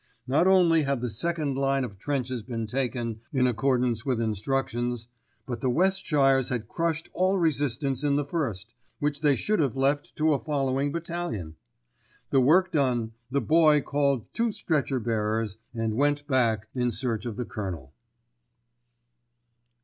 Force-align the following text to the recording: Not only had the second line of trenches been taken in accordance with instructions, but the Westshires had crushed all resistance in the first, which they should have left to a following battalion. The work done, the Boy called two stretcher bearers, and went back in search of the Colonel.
Not 0.25 0.47
only 0.47 0.81
had 0.81 0.99
the 0.99 1.11
second 1.11 1.57
line 1.59 1.83
of 1.83 1.99
trenches 1.99 2.41
been 2.41 2.65
taken 2.65 3.21
in 3.31 3.45
accordance 3.45 4.03
with 4.03 4.19
instructions, 4.19 5.07
but 5.45 5.61
the 5.61 5.69
Westshires 5.69 6.49
had 6.49 6.67
crushed 6.67 7.11
all 7.13 7.37
resistance 7.37 8.03
in 8.03 8.15
the 8.15 8.25
first, 8.25 8.73
which 8.97 9.21
they 9.21 9.35
should 9.35 9.59
have 9.59 9.75
left 9.77 10.15
to 10.15 10.33
a 10.33 10.43
following 10.43 10.91
battalion. 10.91 11.55
The 12.31 12.41
work 12.41 12.71
done, 12.71 13.11
the 13.29 13.41
Boy 13.41 13.79
called 13.81 14.25
two 14.33 14.51
stretcher 14.51 14.99
bearers, 14.99 15.57
and 15.71 15.93
went 15.93 16.25
back 16.25 16.67
in 16.73 16.89
search 16.89 17.27
of 17.27 17.35
the 17.37 17.45
Colonel. 17.45 17.93